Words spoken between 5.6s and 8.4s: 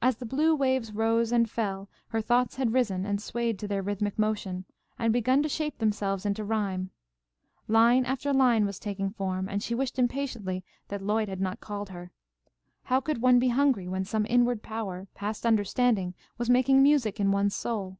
themselves into rhyme. Line after